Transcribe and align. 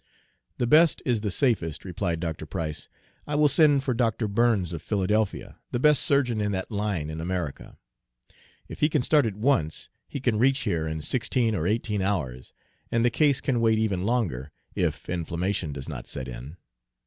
"The 0.57 0.65
best 0.65 1.03
is 1.05 1.21
the 1.21 1.29
safest," 1.29 1.85
replied 1.85 2.19
Dr. 2.19 2.47
Price. 2.47 2.89
"I 3.27 3.35
will 3.35 3.47
send 3.47 3.83
for 3.83 3.93
Dr. 3.93 4.27
Burns, 4.27 4.73
of 4.73 4.81
Philadelphia, 4.81 5.59
the 5.69 5.79
best 5.79 6.01
surgeon 6.01 6.41
in 6.41 6.51
that 6.53 6.71
line 6.71 7.11
in 7.11 7.21
America. 7.21 7.77
If 8.67 8.79
he 8.79 8.89
can 8.89 9.03
start 9.03 9.27
at 9.27 9.35
once, 9.35 9.91
he 10.07 10.19
can 10.19 10.39
reach 10.39 10.61
here 10.61 10.87
in 10.87 11.01
sixteen 11.01 11.53
or 11.53 11.67
eighteen 11.67 12.01
hours, 12.01 12.51
and 12.91 13.05
the 13.05 13.11
case 13.11 13.41
can 13.41 13.61
wait 13.61 13.77
even 13.77 14.01
longer, 14.03 14.51
if 14.73 15.07
inflammation 15.07 15.71
does 15.71 15.87
not 15.87 16.07
set 16.07 16.27
in." 16.27 16.57